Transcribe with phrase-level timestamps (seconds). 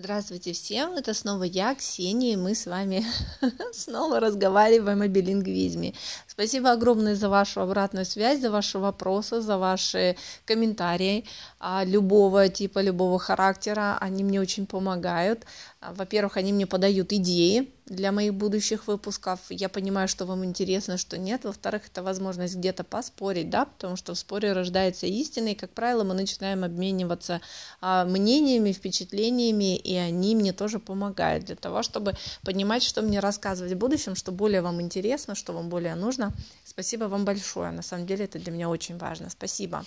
[0.00, 3.04] Здравствуйте всем, это снова я, Ксения, и мы с вами
[3.72, 5.92] снова разговариваем о билингвизме.
[6.28, 10.14] Спасибо огромное за вашу обратную связь, за ваши вопросы, за ваши
[10.44, 11.24] комментарии
[11.58, 13.98] а, любого типа, любого характера.
[14.00, 15.44] Они мне очень помогают.
[15.80, 19.40] А, во-первых, они мне подают идеи для моих будущих выпусков.
[19.50, 21.44] Я понимаю, что вам интересно, что нет.
[21.44, 26.04] Во-вторых, это возможность где-то поспорить, да, потому что в споре рождается истина, и, как правило,
[26.04, 27.40] мы начинаем обмениваться
[27.80, 33.72] а, мнениями, впечатлениями, и они мне тоже помогают для того, чтобы понимать, что мне рассказывать
[33.72, 36.32] в будущем, что более вам интересно, что вам более нужно.
[36.64, 37.70] Спасибо вам большое.
[37.70, 39.30] На самом деле это для меня очень важно.
[39.30, 39.84] Спасибо.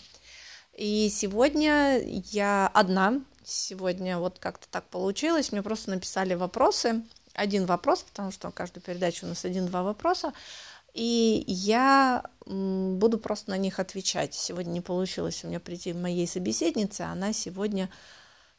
[0.78, 3.22] И сегодня я одна.
[3.44, 5.52] Сегодня вот как-то так получилось.
[5.52, 7.04] Мне просто написали вопросы.
[7.34, 10.34] Один вопрос, потому что каждую передачу у нас один-два вопроса.
[10.94, 14.34] И я буду просто на них отвечать.
[14.34, 17.02] Сегодня не получилось у меня прийти моей собеседнице.
[17.02, 17.90] Она сегодня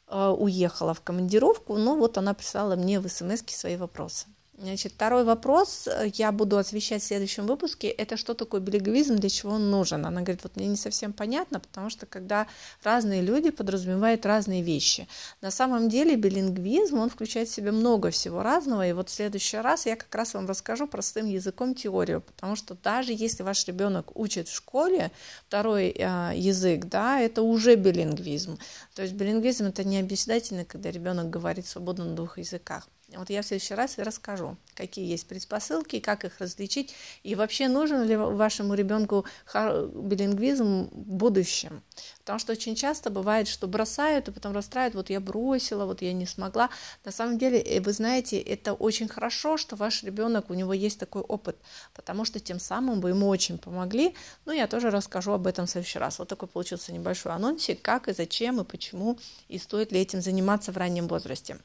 [0.07, 4.25] э, уехала в командировку, но вот она прислала мне в смс свои вопросы.
[4.55, 7.87] Значит, второй вопрос э, я буду освещать в следующем выпуске.
[7.87, 10.05] Это что такое билингвизм, для чего он нужен?
[10.05, 12.45] Она говорит, вот мне не совсем понятно, потому что когда
[12.83, 15.07] разные люди подразумевают разные вещи.
[15.41, 19.57] На самом деле билингвизм, он включает в себя много всего разного, и вот в следующий
[19.57, 24.15] раз я как раз вам расскажу простым языком теорию, потому что даже если ваш ребенок
[24.15, 25.11] учит в школе
[25.47, 28.59] второй э, язык, да, это уже билингвизм.
[28.93, 32.87] То есть билингвизм это не обязательно, когда ребенок говорит свободно на двух языках.
[33.17, 38.03] Вот я в следующий раз расскажу, какие есть предпосылки, как их различить, и вообще нужен
[38.03, 41.81] ли вашему ребенку билингвизм в будущем.
[42.19, 46.13] Потому что очень часто бывает, что бросают и потом расстраивают, вот я бросила, вот я
[46.13, 46.69] не смогла.
[47.05, 50.99] На самом деле, э, вы знаете, это очень хорошо, что ваш ребенок, у него есть
[50.99, 51.57] такой опыт,
[51.93, 54.15] потому что тем самым вы ему очень помогли.
[54.45, 56.19] Ну, я тоже расскажу об этом в следующий раз.
[56.19, 60.71] Вот такой получился небольшой анонсик, как и зачем и почему, и стоит ли этим заниматься
[60.71, 61.59] в раннем возрасте.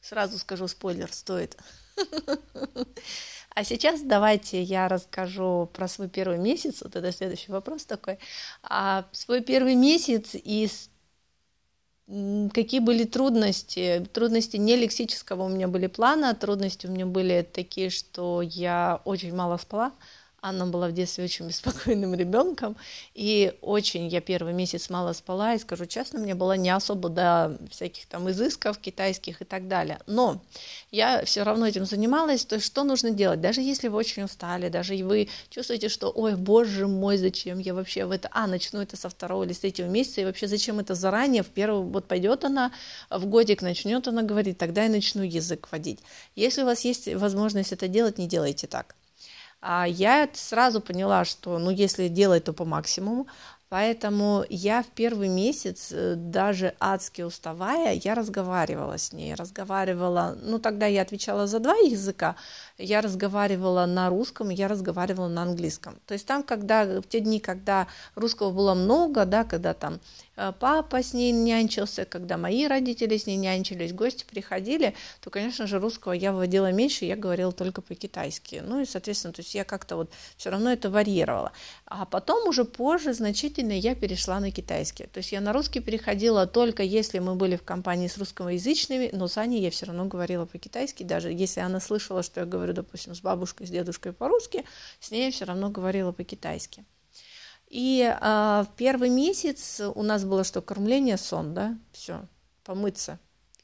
[0.00, 1.56] Сразу скажу, спойлер, стоит.
[3.54, 6.82] А сейчас давайте я расскажу про свой первый месяц.
[6.82, 8.18] Вот это следующий вопрос такой.
[8.62, 10.70] А свой первый месяц и
[12.54, 14.06] какие были трудности.
[14.12, 19.34] Трудности не лексического у меня были плана, трудности у меня были такие, что я очень
[19.34, 19.92] мало спала.
[20.40, 22.76] Анна была в детстве очень беспокойным ребенком,
[23.14, 27.58] и очень я первый месяц мало спала, и скажу честно, мне было не особо до
[27.70, 29.98] всяких там изысков китайских и так далее.
[30.06, 30.40] Но
[30.92, 34.68] я все равно этим занималась, то есть что нужно делать, даже если вы очень устали,
[34.68, 38.96] даже вы чувствуете, что, ой, боже мой, зачем я вообще в это, а, начну это
[38.96, 42.44] со второго или с третьего месяца, и вообще зачем это заранее, в первый, вот пойдет
[42.44, 42.72] она
[43.10, 45.98] в годик, начнет она говорить, тогда я начну язык водить.
[46.36, 48.94] Если у вас есть возможность это делать, не делайте так.
[49.60, 53.26] А я сразу поняла, что, ну, если делать, то по максимуму.
[53.70, 60.58] Поэтому я в первый месяц, э, даже адски уставая, я разговаривала с ней, разговаривала, ну
[60.58, 62.36] тогда я отвечала за два языка,
[62.78, 65.98] я разговаривала на русском, я разговаривала на английском.
[66.06, 70.27] То есть там, когда, в те дни, когда русского было много, да, когда там Э,
[70.60, 75.78] папа с ней нянчился, когда мои родители с ней нянчились, гости приходили, то, конечно же,
[75.78, 78.62] русского я выводила меньше, я говорила только по-китайски.
[78.64, 81.52] Ну и, соответственно, то есть я как-то вот все равно это варьировала.
[81.86, 85.04] А потом уже позже значительно я перешла на китайский.
[85.04, 89.28] То есть я на русский переходила только если мы были в компании с русскоязычными, но
[89.28, 93.14] с Аней я все равно говорила по-китайски, даже если она слышала, что я говорю, допустим,
[93.14, 94.64] с бабушкой, с дедушкой по-русски,
[95.00, 96.84] с ней я все равно говорила по-китайски.
[97.68, 102.22] И а, первый месяц у нас было что, кормление, сон, да, все,
[102.64, 103.18] помыться,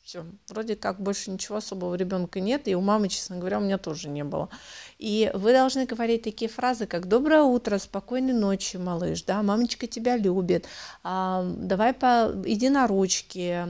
[0.05, 0.27] все.
[0.49, 4.11] Вроде как больше ничего особого ребенка нет, и у мамы, честно говоря, у меня тоже
[4.11, 4.51] не было.
[4.99, 10.19] И вы должны говорить такие фразы, как «Доброе утро», «Спокойной ночи, малыш», да, «Мамочка тебя
[10.19, 10.67] любит»,
[11.03, 12.31] а, «Давай по...
[12.45, 13.67] иди на ручки»,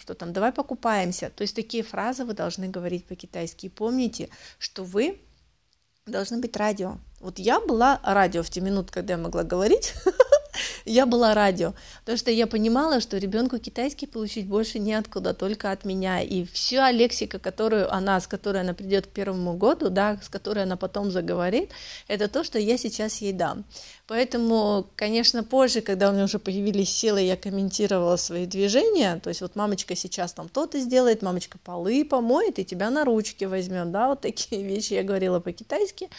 [0.00, 1.30] что там, «Давай покупаемся».
[1.30, 3.66] То есть такие фразы вы должны говорить по-китайски.
[3.66, 5.20] И помните, что вы
[6.06, 6.98] должны быть радио.
[7.20, 9.94] Вот я была радио в те минуты, когда я могла говорить.
[10.84, 15.84] я была радио, потому что я понимала, что ребенку китайский получить больше неоткуда, только от
[15.84, 16.20] меня.
[16.20, 20.64] И вся лексика, которую она, с которой она придет к первому году, да, с которой
[20.64, 21.70] она потом заговорит,
[22.08, 23.64] это то, что я сейчас ей дам.
[24.10, 29.40] Поэтому, конечно, позже, когда у меня уже появились силы, я комментировала свои движения, то есть
[29.40, 34.08] вот мамочка сейчас там то-то сделает, мамочка полы помоет и тебя на ручки возьмет, да,
[34.08, 36.10] вот такие вещи я говорила по-китайски,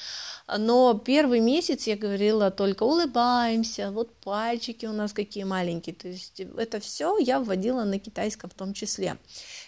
[0.57, 5.95] но первый месяц я говорила только улыбаемся, вот пальчики у нас какие маленькие.
[5.95, 9.17] То есть это все я вводила на китайском в том числе.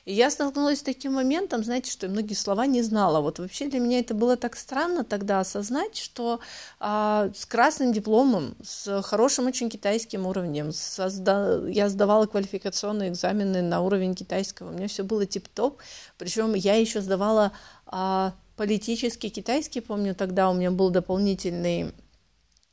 [0.06, 3.22] И я столкнулась с таким моментом, знаете, что я многие слова не знала.
[3.22, 6.40] Вот вообще для меня это было так странно тогда осознать, что
[6.80, 11.62] а, с красным дипломом, с хорошим очень китайским уровнем, созда...
[11.68, 15.80] я сдавала квалификационные экзамены на уровень китайского, у меня все было тип-топ,
[16.18, 17.54] причем я еще сдавала
[17.86, 21.94] а, политический китайский, помню, тогда у меня был дополнительный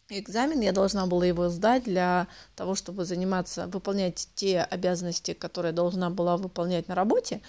[0.09, 6.11] экзамен, я должна была его сдать для того, чтобы заниматься, выполнять те обязанности, которые должна
[6.11, 7.41] была выполнять на работе.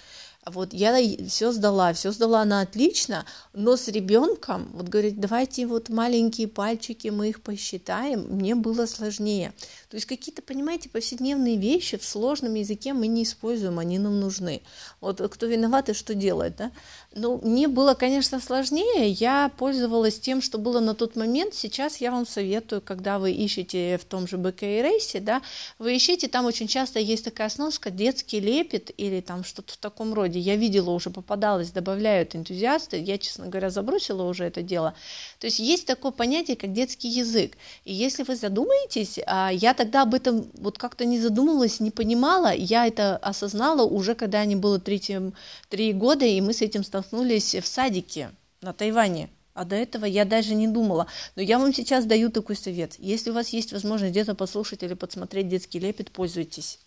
[0.44, 0.98] Вот я
[1.28, 7.08] все сдала, все сдала она отлично, но с ребенком, вот говорит, давайте вот маленькие пальчики,
[7.08, 9.52] мы их посчитаем, мне было сложнее.
[9.88, 14.62] То есть какие-то, понимаете, повседневные вещи в сложном языке мы не используем, они нам нужны.
[15.00, 16.72] Вот кто виноват и что делает, да?
[17.14, 21.54] Ну, мне было, конечно, сложнее, я пользовалась тем, что было на тот момент.
[21.54, 25.40] Сейчас я вам советую, когда вы ищете в том же БК-рейсе, да,
[25.78, 30.12] вы ищите, там очень часто есть такая сноска «детский лепет» или там что-то в таком
[30.14, 30.31] роде.
[30.38, 34.94] Я видела, уже попадалось, добавляют энтузиасты, я, честно говоря, забросила уже это дело.
[35.38, 37.56] То есть есть такое понятие, как детский язык.
[37.84, 42.52] И если вы задумаетесь, а, я тогда об этом вот как-то не задумывалась, не понимала,
[42.52, 45.32] я это осознала уже, когда мне было 3,
[45.68, 48.30] 3 года, и мы с этим столкнулись в садике
[48.60, 49.28] на Тайване.
[49.54, 51.06] А до этого я даже не думала.
[51.36, 52.94] Но я вам сейчас даю такой совет.
[52.98, 56.78] Если у вас есть возможность где-то послушать или подсмотреть детский лепет, пользуйтесь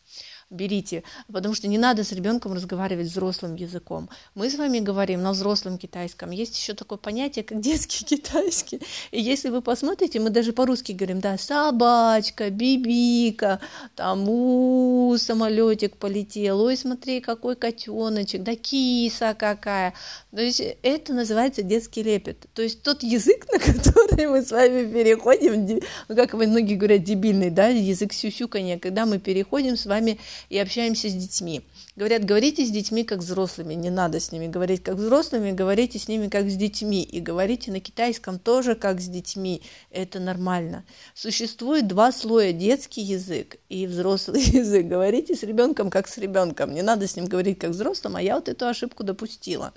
[0.49, 4.09] берите, потому что не надо с ребенком разговаривать взрослым языком.
[4.35, 6.31] Мы с вами говорим на взрослом китайском.
[6.31, 8.79] Есть еще такое понятие, как детский китайский.
[9.11, 13.59] И если вы посмотрите, мы даже по-русски говорим, да, собачка, бибика,
[13.95, 19.93] там, у, самолетик полетел, ой, смотри, какой котеночек, да, киса какая.
[20.31, 22.45] То есть это называется детский лепет.
[22.53, 27.03] То есть тот язык, на который мы с вами переходим, ну, как вы многие говорят,
[27.03, 31.61] дебильный, да, язык сюсюканья, когда мы переходим с вами и общаемся с детьми.
[31.95, 36.07] Говорят, говорите с детьми как взрослыми, не надо с ними говорить как взрослыми, говорите с
[36.07, 39.61] ними как с детьми, и говорите на китайском тоже как с детьми,
[39.91, 40.83] это нормально.
[41.13, 44.87] Существует два слоя, детский язык и взрослый язык.
[44.87, 48.35] Говорите с ребенком как с ребенком, не надо с ним говорить как взрослым, а я
[48.35, 49.73] вот эту ошибку допустила.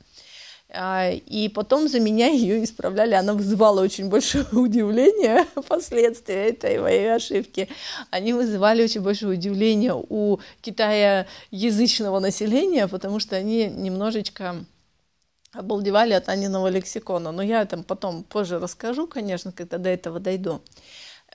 [0.70, 3.14] А, и потом за меня ее исправляли.
[3.14, 7.68] Она вызывала очень большое удивление последствия этой моей ошибки.
[8.10, 14.64] Они вызывали очень большое удивление у китаяязычного населения, потому что они немножечко
[15.52, 17.32] обалдевали от Аниного лексикона.
[17.32, 20.60] Но я там потом позже расскажу, конечно, когда до этого дойду.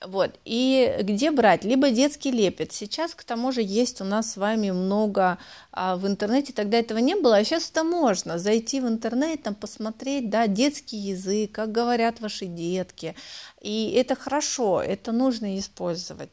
[0.02, 0.38] Вот.
[0.44, 1.64] И где брать?
[1.64, 2.72] Либо детский лепет.
[2.72, 5.38] Сейчас, к тому же, есть у нас с вами много
[5.72, 6.52] а, в интернете.
[6.52, 8.38] Тогда этого не было, а сейчас это можно.
[8.38, 13.14] Зайти в интернет, там посмотреть, да, детский язык, как говорят ваши детки.
[13.60, 16.30] И это хорошо, это нужно использовать.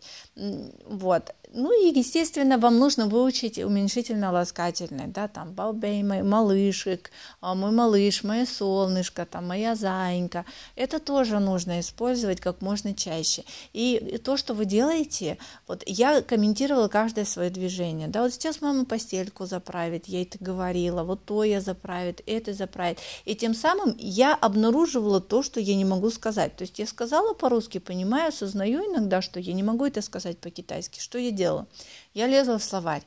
[0.85, 1.33] Вот.
[1.53, 7.11] Ну и, естественно, вам нужно выучить уменьшительно-ласкательное, да, там, балбей, мой малышек,
[7.41, 10.45] а, мой малыш, мое солнышко, там, моя зайка.
[10.77, 13.43] Это тоже нужно использовать как можно чаще.
[13.73, 15.37] И то, что вы делаете,
[15.67, 21.03] вот я комментировала каждое свое движение, да, вот сейчас мама постельку заправит, я это говорила,
[21.03, 22.99] вот то я заправит, это заправит.
[23.25, 26.55] И тем самым я обнаруживала то, что я не могу сказать.
[26.55, 31.01] То есть я сказала по-русски, понимаю, осознаю иногда, что я не могу это сказать по-китайски.
[31.01, 31.65] Что я делала?
[32.13, 33.03] Я лезла в словарь.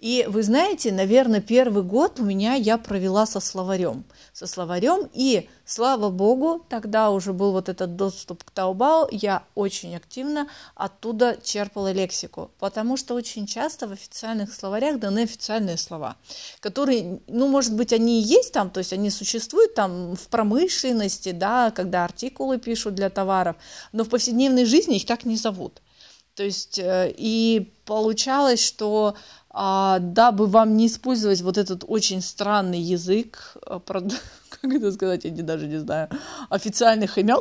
[0.00, 4.04] И вы знаете, наверное, первый год у меня я провела со словарем.
[4.32, 9.94] Со словарем, и слава богу, тогда уже был вот этот доступ к Таобао, я очень
[9.94, 16.16] активно оттуда черпала лексику, потому что очень часто в официальных словарях даны официальные слова,
[16.60, 21.32] которые, ну, может быть, они и есть там, то есть они существуют там в промышленности,
[21.32, 23.56] да, когда артикулы пишут для товаров,
[23.92, 25.82] но в повседневной жизни их так не зовут.
[26.40, 29.14] То есть э, и получалось, что
[29.50, 35.42] а, дабы вам не использовать вот этот очень странный язык, э, как это сказать, я
[35.42, 36.08] даже не знаю,
[36.48, 37.40] официальных имен,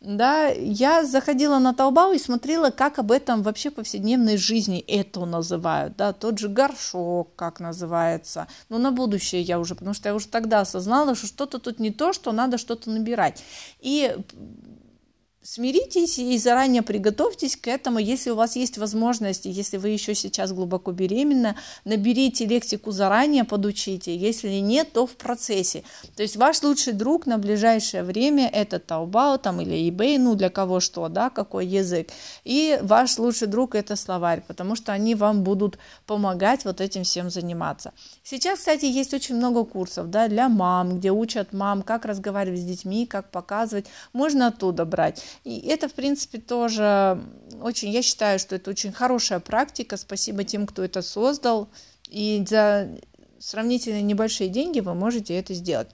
[0.00, 5.96] да, я заходила на Таобао и смотрела, как об этом вообще повседневной жизни это называют,
[5.96, 10.28] да, тот же горшок, как называется, но на будущее я уже, потому что я уже
[10.28, 13.42] тогда осознала, что что-то тут не то, что надо что-то набирать.
[13.80, 14.16] И
[15.42, 17.98] Смиритесь и заранее приготовьтесь к этому.
[17.98, 21.56] Если у вас есть возможность, если вы еще сейчас глубоко беременна,
[21.86, 24.14] наберите лексику заранее, подучите.
[24.14, 25.82] Если нет, то в процессе.
[26.14, 30.50] То есть ваш лучший друг на ближайшее время это Taobao там, или eBay, ну для
[30.50, 32.10] кого что, да, какой язык.
[32.44, 37.30] И ваш лучший друг это словарь, потому что они вам будут помогать вот этим всем
[37.30, 37.94] заниматься.
[38.22, 42.64] Сейчас, кстати, есть очень много курсов да, для мам, где учат мам, как разговаривать с
[42.64, 43.86] детьми, как показывать.
[44.12, 45.22] Можно оттуда брать.
[45.44, 47.22] И это, в принципе, тоже
[47.62, 49.96] очень, я считаю, что это очень хорошая практика.
[49.96, 51.70] Спасибо тем, кто это создал.
[52.08, 52.98] И за
[53.38, 55.88] сравнительно небольшие деньги вы можете это сделать.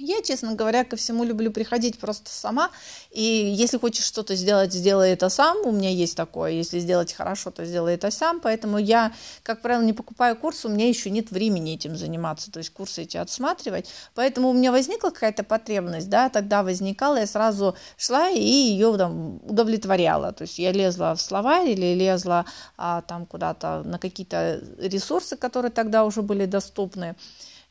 [0.00, 2.70] Я, честно говоря, ко всему люблю приходить просто сама.
[3.10, 5.56] И если хочешь что-то сделать, сделай это сам.
[5.64, 6.52] У меня есть такое.
[6.52, 8.38] Если сделать хорошо, то сделай это сам.
[8.38, 9.12] Поэтому я,
[9.42, 10.64] как правило, не покупаю курс.
[10.64, 12.52] У меня еще нет времени этим заниматься.
[12.52, 13.88] То есть курсы эти отсматривать.
[14.14, 16.08] Поэтому у меня возникла какая-то потребность.
[16.08, 20.32] Да, тогда возникала, я сразу шла и ее там удовлетворяла.
[20.32, 22.44] То есть я лезла в словарь или лезла
[22.76, 27.16] а, там куда-то на какие-то ресурсы, которые тогда уже были доступны.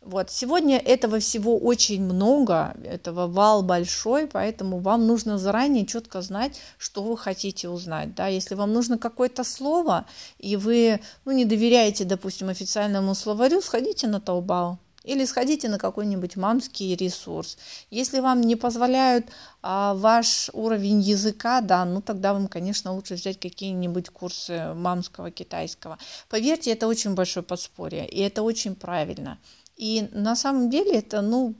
[0.01, 0.31] Вот.
[0.31, 7.03] Сегодня этого всего очень много, этого вал большой, поэтому вам нужно заранее четко знать, что
[7.03, 8.15] вы хотите узнать.
[8.15, 8.27] Да?
[8.27, 10.05] Если вам нужно какое-то слово,
[10.39, 16.35] и вы ну, не доверяете, допустим, официальному словарю, сходите на Таобао или сходите на какой-нибудь
[16.35, 17.57] мамский ресурс.
[17.89, 19.25] Если вам не позволяют
[19.61, 25.97] а, ваш уровень языка, да, ну тогда вам, конечно, лучше взять какие-нибудь курсы мамского, китайского.
[26.29, 29.37] Поверьте, это очень большое подспорье, и это очень правильно.
[29.77, 31.55] И на самом деле это, ну,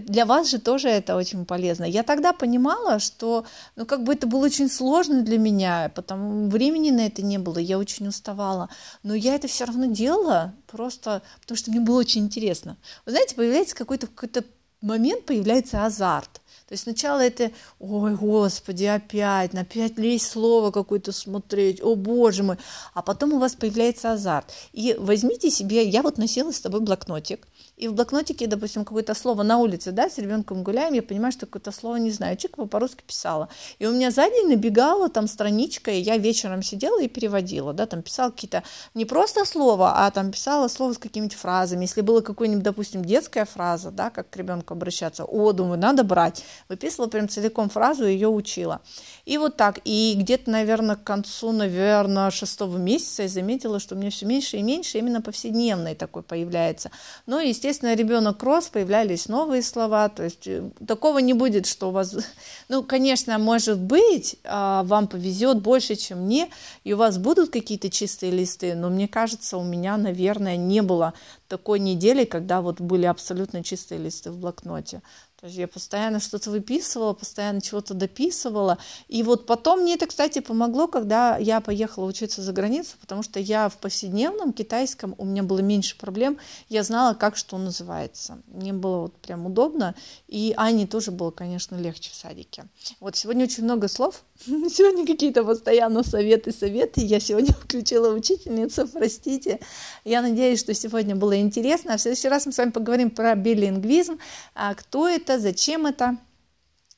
[0.00, 1.84] для вас же тоже это очень полезно.
[1.84, 3.44] Я тогда понимала, что,
[3.76, 7.58] ну, как бы это было очень сложно для меня, потому времени на это не было,
[7.58, 8.68] я очень уставала.
[9.02, 12.76] Но я это все равно делала, просто потому что мне было очень интересно.
[13.04, 14.44] Вы знаете, появляется какой-то какой-то
[14.80, 16.41] момент, появляется азарт.
[16.72, 17.50] То есть сначала это,
[17.80, 22.56] ой, господи, опять, на пять лезть слово какое-то смотреть, о боже мой,
[22.94, 24.50] а потом у вас появляется азарт.
[24.72, 27.46] И возьмите себе, я вот носила с тобой блокнотик,
[27.82, 31.46] и в блокнотике, допустим, какое-то слово на улице, да, с ребенком гуляем, я понимаю, что
[31.46, 33.48] какое-то слово не знаю, чик по-русски писала.
[33.80, 38.02] И у меня сзади набегала там страничка, и я вечером сидела и переводила, да, там
[38.02, 38.62] писала какие-то,
[38.94, 41.82] не просто слова, а там писала слово с какими-то фразами.
[41.82, 46.44] Если было какое-нибудь, допустим, детская фраза, да, как к ребенку обращаться, о, думаю, надо брать.
[46.68, 48.80] Выписывала прям целиком фразу, ее учила.
[49.24, 53.98] И вот так, и где-то, наверное, к концу, наверное, шестого месяца я заметила, что у
[53.98, 56.92] меня все меньше и меньше именно повседневной такой появляется.
[57.26, 61.88] Но, естественно, естественно, ребенок рос, появлялись новые слова, то есть э, такого не будет, что
[61.88, 62.14] у вас,
[62.68, 66.48] ну, конечно, может быть, а, вам повезет больше, чем мне,
[66.84, 71.14] и у вас будут какие-то чистые листы, но мне кажется, у меня, наверное, не было
[71.48, 75.00] такой недели, когда вот были абсолютно чистые листы в блокноте.
[75.42, 78.78] То есть я постоянно что-то выписывала, постоянно чего-то дописывала.
[79.08, 83.40] И вот потом мне это, кстати, помогло, когда я поехала учиться за границу, потому что
[83.40, 88.40] я в повседневном китайском, у меня было меньше проблем, я знала, как что называется.
[88.46, 89.96] Мне было вот прям удобно.
[90.28, 92.66] И Ане тоже было, конечно, легче в садике.
[93.00, 94.22] Вот сегодня очень много слов.
[94.46, 97.00] Сегодня какие-то постоянно советы, советы.
[97.00, 99.58] Я сегодня включила учительницу, простите.
[100.04, 101.94] Я надеюсь, что сегодня было интересно.
[101.94, 104.18] А в следующий раз мы с вами поговорим про билингвизм.
[104.54, 105.31] А кто это?
[105.32, 106.16] Это, зачем это.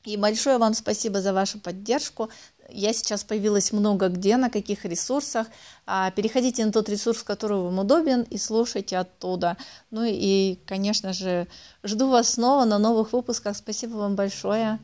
[0.04, 2.28] И большое вам спасибо за вашу поддержку.
[2.68, 5.46] Я сейчас появилась много где, на каких ресурсах.
[5.86, 9.56] А, переходите на тот ресурс, который вам удобен, и слушайте оттуда.
[9.90, 11.46] Ну и, конечно же,
[11.82, 13.56] жду вас снова на новых выпусках.
[13.56, 14.78] Спасибо вам большое.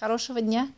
[0.00, 0.68] Хорошего дня!